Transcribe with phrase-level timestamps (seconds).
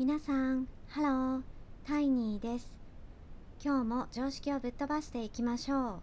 [0.00, 1.42] 皆さん、ハロー、
[1.86, 2.80] タイニーです。
[3.62, 6.00] 今日も常識をぶっ飛ばしていきましょう。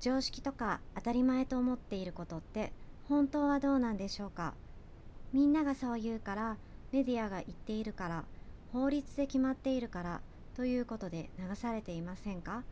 [0.00, 2.72] 常識とか当たり前と思っていることって
[3.10, 4.54] 本当はどうなんでしょうか？
[5.34, 6.56] みんながそう言うから
[6.90, 8.24] メディアが言っているから
[8.72, 10.22] 法律で決まっているから
[10.56, 12.62] ということで流されていませんか？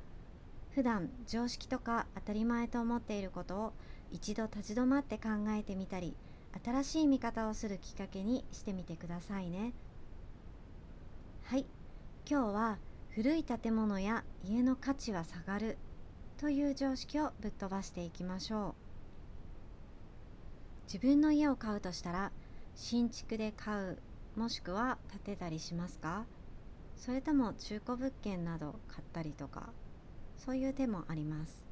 [0.75, 3.73] 普段常識とか当たり前と思っていることを
[4.11, 6.17] 一度立ち止まって考えてみたり
[6.65, 9.75] 新しい見方をするきっかけにしてみてくださいね
[11.51, 11.67] はい。
[12.31, 12.79] 今日は
[13.09, 15.79] 古い建物や家の価値は下がる
[16.39, 18.75] という常識をぶっ飛ばしていきましょう。
[20.87, 22.31] 自分の家を買うとしたら
[22.77, 23.99] 新築で買う
[24.37, 26.25] もしくは建てたりしますか？
[26.95, 29.71] それとも中古物件など買ったりとか？
[30.37, 31.65] そういう手もあります、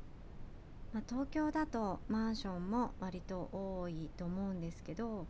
[0.93, 5.29] まあ、東京だとマンションも割と多いと思うんですけど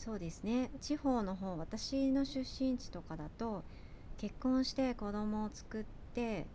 [0.00, 0.70] そうですね。
[0.80, 3.64] 地方の方私の出身地とかだと
[4.16, 5.84] 結婚して子供を作っ
[6.14, 6.46] て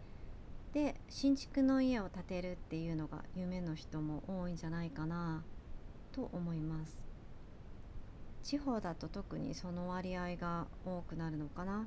[0.74, 5.44] で新築の家を建てるっていうのが夢の人も多いんじゃないかな
[6.12, 7.00] と思います。
[8.42, 11.86] 地方だと特にその割合が多くなるのかな。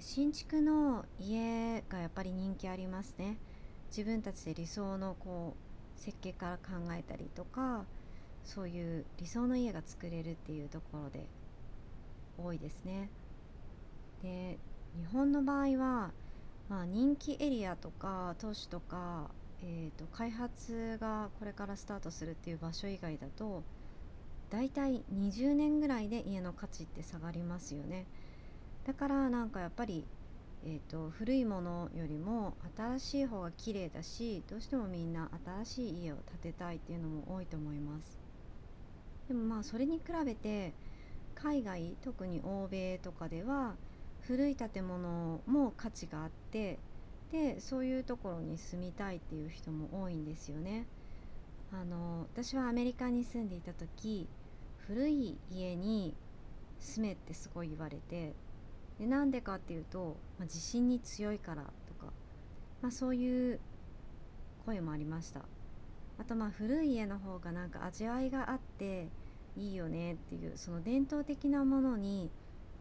[0.00, 3.38] 新築の家がやっぱり人気ありますね。
[3.90, 5.54] 自分たちで理想のこ
[5.96, 7.84] う設計から考えたりとか
[8.48, 11.26] そういう理想の家が作れるっていうところで
[12.36, 13.10] 多いですね。
[14.22, 14.58] で
[14.98, 16.10] 日本の場合は
[16.68, 19.30] まあ、人気エリアとか都市とか、
[19.62, 23.62] えーと、開発がこれからスタートするっていう場所以外だと
[24.50, 28.06] 大体20年ぐらいで家の価値って下がりますよね。
[28.86, 30.04] だからなんかやっぱり、
[30.64, 35.30] えーと、古いものよりも新しい方が綺麗だしどうしてもみんな
[35.64, 38.27] 新しい家を建てたいっていうのも多いと思います。
[39.28, 40.72] でもまあそれに比べて
[41.34, 43.76] 海外特に欧米とかでは
[44.22, 46.78] 古い建物も価値があって
[47.30, 50.86] でそういうところに住みたいっていう人も多いんですよね。
[51.70, 54.26] あの私はアメリカに住んでいた時
[54.78, 56.14] 古い家に
[56.80, 58.34] 住めってすごい言われて
[58.98, 62.10] でなんでかっていうと、まあ、地震に強いからとか、
[62.80, 63.60] まあ、そういう
[64.64, 65.42] 声もありました
[66.18, 69.08] あとまあ古い家の方がなんか味わいがあって
[69.56, 72.30] いいよねっていうその伝統的なものに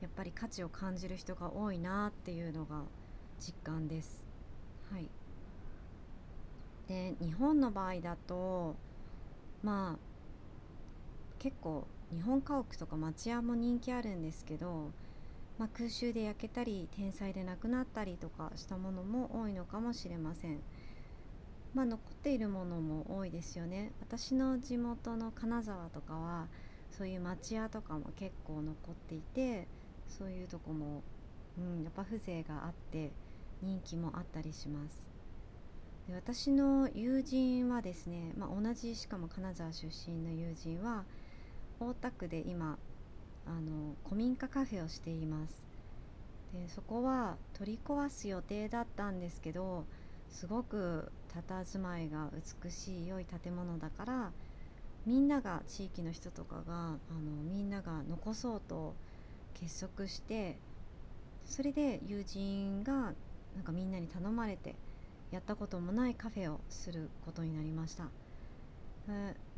[0.01, 2.83] やっぱり価値を感じる人が多いなっていうのが
[3.39, 4.23] 実感です。
[4.91, 5.09] はい、
[6.87, 8.75] で日本の場合だと
[9.63, 10.07] まあ
[11.39, 14.91] 結構日本家屋とか町屋も人気あるんですけど、
[15.59, 20.59] まあ、空襲で焼けたり天災で亡くなったりとかしたものも多いのかもしれません。
[21.73, 23.91] まあ、残っているものも多いですよね。
[23.99, 26.47] 私の地元の金沢とかは
[26.97, 29.67] そういう町屋とかも結構残っていて
[30.07, 31.03] そういうとこも、
[31.57, 33.11] うん、やっぱ風情があって
[33.61, 35.07] 人気もあったりします
[36.07, 41.03] で私の友人はですね、まあ、同じしかも金沢出身の友人は
[41.79, 42.77] 大田区で今
[43.45, 45.65] あの古民家カフェをしています
[46.53, 49.85] でそこは取り壊す予定だったんですけど
[50.29, 52.29] すごく佇まいが
[52.63, 54.31] 美しい良い建物だから
[55.05, 58.95] みんなが地域の人とかがあのみんなが残そうと
[59.53, 60.57] 結束して
[61.45, 63.13] それで友人が
[63.55, 64.75] なんかみんなに頼まれて
[65.31, 68.05] やったこともないカフェをすることになりました。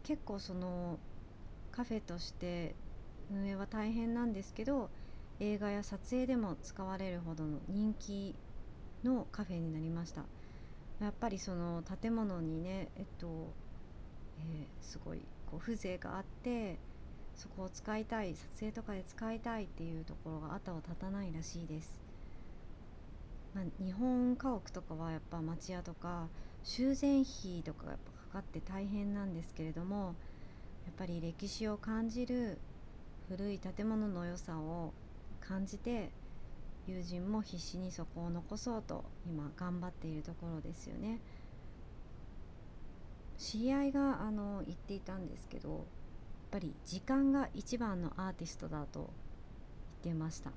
[0.04, 1.00] 結構その
[1.72, 2.76] カフェとして
[3.32, 4.90] 運営は大変なんですけど
[5.40, 8.36] 映画や撮影でも使われるほどの人気
[9.04, 10.24] のカフェになりました。
[11.02, 13.54] やっぱりその建物にねえっと、
[14.38, 16.78] えー、すごいこう風情があって
[17.36, 22.02] そこを使いたい撮影とかで使いたいっていうところが後を絶たないらしいです、
[23.56, 26.28] まあ、日本家屋とかはやっぱ町屋とか
[26.64, 30.16] 修繕費とかがやっぱかかって大変なんですけれども
[30.86, 32.58] やっぱり歴史を感じる
[33.30, 34.94] 古い建物の良さを
[35.40, 36.12] 感じて
[36.90, 41.20] 友人も必死にそこを残そうと今頑張っているところですよね。
[43.38, 45.80] 知り合いがあの言っていたんですけどやっ
[46.52, 49.12] ぱり時間が一番のアーティストだと
[50.04, 50.52] 言ってました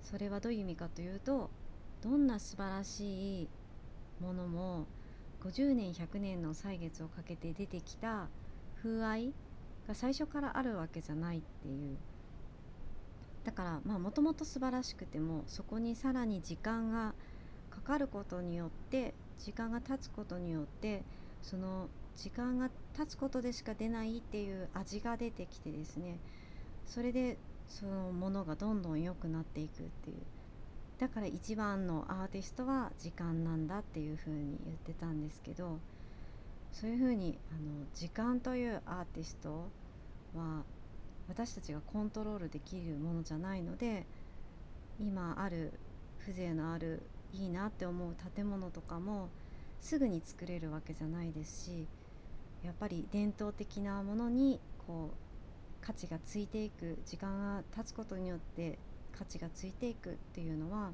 [0.00, 1.50] それはどういう意味かというと
[2.00, 3.48] どんな素晴らしい
[4.20, 4.86] ものも
[5.42, 8.28] 50年100年の歳月をかけて出てきた
[8.80, 9.32] 風合い
[9.88, 11.96] が最初からあるわけじゃないっていう
[13.48, 17.14] だからまあもともと素晴らしくてもそこにさらに時間が
[17.70, 21.02] かかることによって時間が経つことによって
[21.40, 26.18] その時間が経つことでしか出ないっていう味が出てきてですね
[26.84, 30.16] それでそのものがどんどん良くなっていくっていう。
[30.98, 35.78] だから一番のアーティストは時間なんだっていうふうに言ってたんですけど
[36.72, 39.70] そういうふうにあの時間というアーティスト
[40.36, 40.64] は
[41.28, 44.06] 私たちがコントロールできるものじゃないので
[45.00, 45.72] 今ある
[46.20, 47.02] 風情のある
[47.32, 49.28] いいなって思う建物とかも
[49.80, 51.86] すぐに作れるわけじゃないですし
[52.64, 58.78] やっぱり伝統的なものにこう価値がついていく時間が経つことによって
[59.16, 60.90] 価値がついていくっていうのは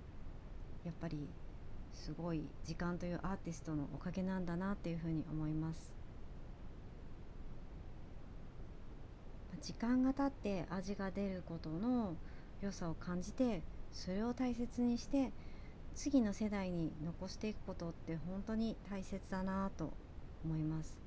[0.84, 1.26] やっぱり
[1.94, 6.03] すごい時間というアーティストのおかげなんだなっていうふうに思います。
[9.64, 12.16] 時間が経って味が出ることの
[12.60, 13.62] 良さを感じて
[13.94, 15.32] それを大切にして
[15.94, 19.94] 次の世代に残していくことって本当に大切だなと
[20.44, 20.98] 思います。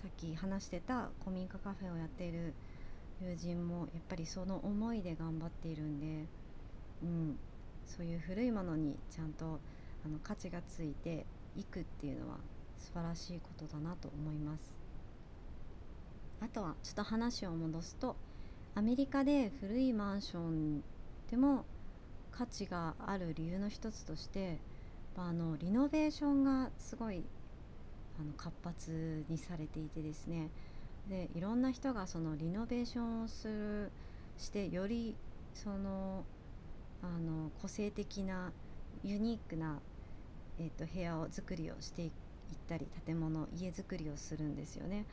[0.00, 2.54] さっき話してた古民家カフェをやっている
[3.20, 6.26] 友人もやっぱりその思いで頑張っているんで、
[7.02, 7.38] うん、
[7.86, 9.58] そういう古いものにちゃんと
[10.04, 11.26] あの価値がついて
[11.56, 12.36] いくっていうのは
[12.78, 14.85] 素晴らしいことだなと思います。
[16.40, 18.16] あとはちょっと話を戻すと
[18.74, 20.82] アメリカで古いマンション
[21.30, 21.64] でも
[22.30, 24.58] 価値がある理由の一つとして
[25.16, 27.24] あのリノベーションがすごい
[28.20, 30.50] あの活発にされていてですね
[31.08, 33.90] でいろんな人がそのリノベーションをする
[34.36, 35.14] してより
[35.54, 36.24] その
[37.02, 38.52] あの個性的な
[39.04, 39.78] ユニークな、
[40.58, 42.10] えーと、部屋を作りをしていっ
[42.68, 45.04] たり建物家づくりをするんですよね。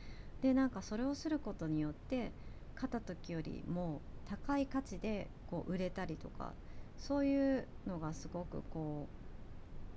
[0.44, 2.30] でなんかそれをすることによって
[2.74, 6.52] 買った時よりも高い価値でこう売れたりとか
[6.98, 9.08] そういうのがすごくこ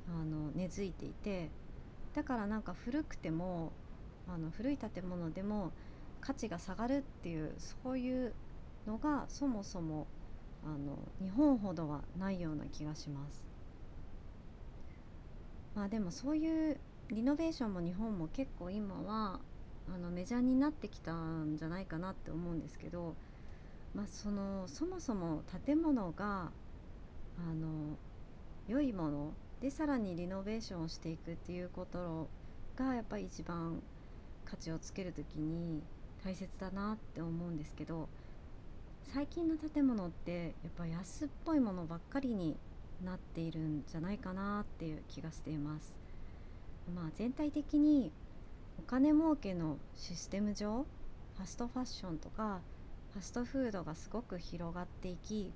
[0.08, 1.50] うあの根付いていて
[2.16, 3.74] だからなんか古くても
[4.26, 5.74] あの古い建物でも
[6.22, 8.34] 価値が下がるっていうそういう
[8.88, 10.08] のがそもそも
[10.64, 13.44] あの日本ほどはないような気がします。
[15.76, 16.80] まあでもそういう
[17.10, 19.42] リノベーションも日本も結構今は
[19.94, 23.16] あのメジャーになってきたんじゃないかなって思うんですけど、
[23.96, 26.52] まあ、そのそもそも建物が
[27.38, 27.98] あの
[28.68, 32.28] 良いものでさらにリノベーションをしていくっていうこと
[32.76, 33.82] がやっぱり一番
[34.46, 35.82] 価値をつける時に
[36.24, 38.08] 大切だなって思うんですけど
[39.14, 42.58] 最近の建物ってやっぱ安っぽいものばっかりに
[43.04, 45.94] なっているんじゃないかなっていう気がしています。
[46.94, 48.12] まあ、全体的に
[48.80, 50.86] お金儲けのシステム上
[51.38, 52.62] ファストファッションとか
[53.14, 55.52] ファストフードがすごく広がっていき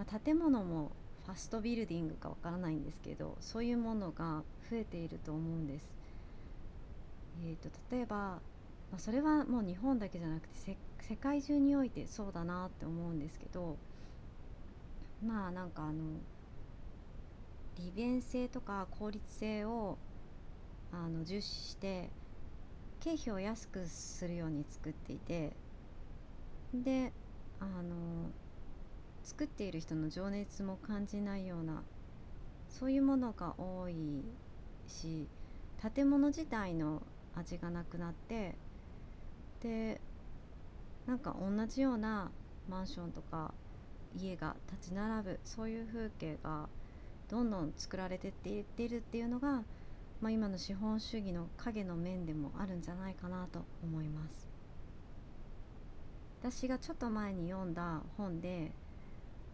[0.00, 0.92] まあ、建物も
[1.26, 5.92] ファストビルディングかわからないんですけどそういうものが増えていると思うんです。
[7.44, 8.40] えーと、例えば、ま
[8.96, 13.76] あ、それはもう日本だけじゃなくて世界中においてそうだなって思うんですけど
[15.24, 16.18] まあなんかあの
[17.76, 19.98] 利便性とか効率性を
[20.92, 22.08] あの重視して
[23.00, 25.52] 経費を安くするように作っていて
[26.72, 27.12] で
[27.58, 28.30] あの
[29.22, 31.82] 作っている人の情熱も感じないような
[32.68, 34.24] そういうものが多い
[34.86, 35.26] し
[35.94, 37.02] 建物自体の
[37.34, 38.54] 味がなくなって
[39.62, 40.00] で
[41.06, 42.30] なんか同じような
[42.68, 43.52] マンションとか
[44.16, 46.68] 家が立ち並ぶそういう風景が
[47.30, 49.62] どんどん作られてっていってるっていうのが、
[50.20, 54.48] まあ、今の資本主義の影の面でもあるんじゃないかなと思います。
[56.40, 58.72] 私がちょっと前に読んだ本で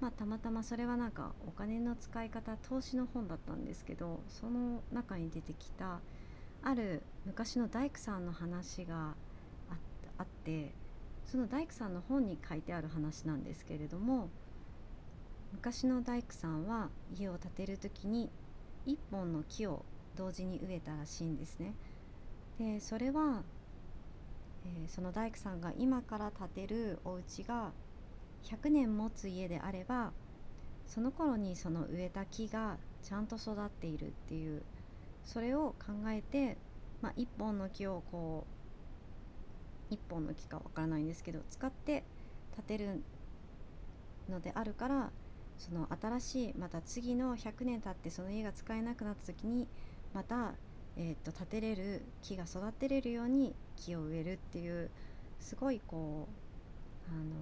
[0.00, 6.00] まあ、たまたまそれはなんかお金の使い方投資の本だったんですけどその中に出てきた
[6.62, 9.14] ある昔の大工さんの話が
[10.18, 10.74] あって
[11.24, 14.28] その大工さんの本に書いてある話なんですけれども
[15.52, 18.30] 昔の大工さんは家を建てる時に
[18.86, 19.84] 1本の木を
[20.16, 21.74] 同時に植えたらしいんですね。
[22.58, 23.42] でそれは、
[24.64, 27.72] えー、その大工さんが今から建てるお家が
[28.44, 30.12] 100年持つ家であれば
[30.86, 34.62] その頃にその植えた木がちゃんと育っているっていう
[35.24, 36.56] それを考えて、
[37.02, 38.46] まあ、1本の木をこ
[39.90, 42.04] う1本の木かわからないんですけど使って
[42.54, 43.02] 建てる
[44.28, 45.10] のであるから
[45.58, 49.68] その新しいまた次の100年経ってその家が使えなくなった時に
[50.16, 50.54] また、
[50.96, 54.90] えー、と建てれる木が育てれるように木を植えるっていう
[55.38, 56.26] すごいこ
[57.06, 57.34] うあの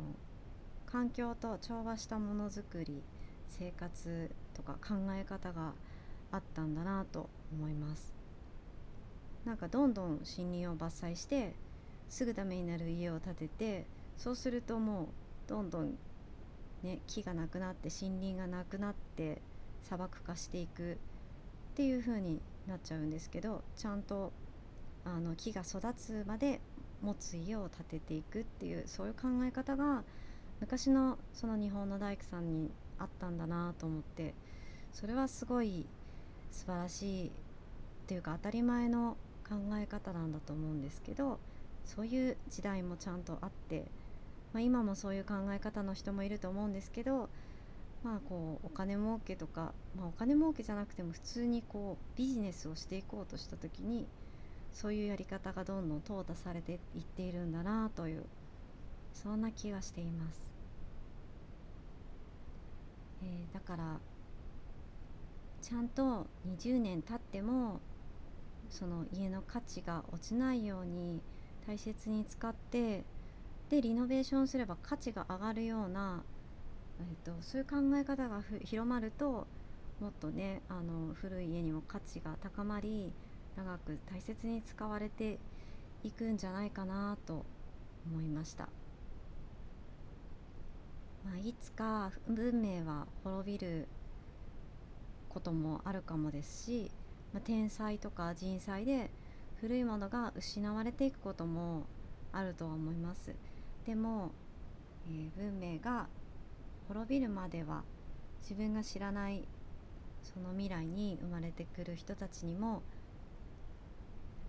[0.84, 3.00] 環境と調和したものづくり
[3.48, 5.72] 生活とか考え方が
[6.32, 8.12] あったんだなと思います。
[9.44, 11.54] なんかどんどん森林を伐採して
[12.08, 15.06] すぐダメになる家を建ててそうするともう
[15.46, 15.94] どんどん
[16.82, 19.40] ね、木がなくなって森林がなくなって
[19.84, 20.98] 砂漠化していく
[21.74, 24.32] っていう風になっちゃうんですけどちゃんと
[25.04, 26.60] あの木が育つまで
[27.02, 30.04] 持つ家を建てていくっていうそういう考え方が
[30.60, 34.34] 昔のその日本の大工さんにあったんだなと思って
[34.92, 35.84] それはすごい
[36.52, 37.30] 素晴らしいっ
[38.06, 39.16] ていうか当たり前の
[39.48, 41.40] 考え方なんだと思うんですけど
[41.84, 43.86] そういう時代もちゃんとあって、
[44.52, 47.28] まあ、今もそういう考え方の人もいると思うんですけど
[48.04, 54.06] まあこうお金儲けとか、まあ、お金儲けじゃなくても普通にこうビジネスをしていこうとした時に
[54.72, 58.24] そういうやり方がどんどん淘汰されていっているんだなという
[59.14, 60.52] そんな気がしています、
[63.22, 63.98] えー、だから
[65.62, 67.80] ちゃんと20年経っても
[68.68, 71.22] その家の価値が落ちないように
[71.66, 73.04] 大切に使って
[73.70, 76.22] でリノベーションすれば価値が上がるような、
[77.00, 79.46] えーと、そういう考え方が広まると
[80.00, 83.12] もっとねあの古い家にも価値が高まり
[83.56, 85.38] 長く大切に使われて
[86.02, 87.44] いくんじゃないかなと
[88.06, 88.68] 思いました、
[91.24, 93.88] まあ、いつか文明は滅びる
[95.28, 96.90] こともあるかもですし、
[97.32, 99.10] まあ、天災とか人災で
[99.60, 101.86] 古いものが失われていくことも
[102.32, 103.34] あるとは思います。
[103.86, 104.32] でも、
[105.08, 106.08] えー、文明が
[106.88, 107.82] 滅びるまでは
[108.42, 109.46] 自分が知らない
[110.22, 112.82] その未来に生まれてくる人たちにも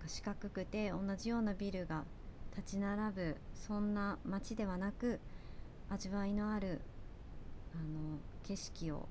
[0.06, 2.04] 四角くて同じようなビルが
[2.56, 5.20] 立ち並ぶそんな街ではなく
[5.90, 6.80] 味わいのある
[7.74, 9.08] あの景色を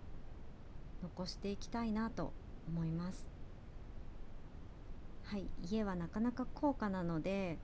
[1.04, 2.34] 残していきたいなと
[2.68, 3.30] 思います。
[5.26, 7.58] はい家はなかなか高価なので、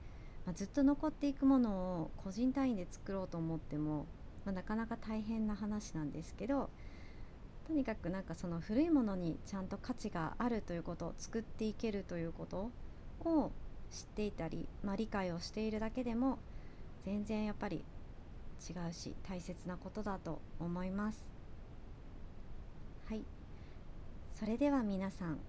[0.46, 4.06] まあ、ずっと残っていくものを個人単位で作ろうと思っても、
[4.46, 6.70] まあ、なかなか大変な話なんですけど
[7.68, 12.70] とにかくなんかその古いものにちゃんと価値があるということを作っていけるということ
[13.24, 13.52] を
[13.92, 16.40] 知っていたり、まあ、理解をしているだけでも
[17.06, 17.84] 全然やっぱり
[18.70, 21.28] 違うし大切なことだと思います。
[23.10, 23.24] はい。
[24.36, 25.40] それでは皆さん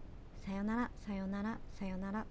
[0.46, 2.26] さよならさよならさよなら。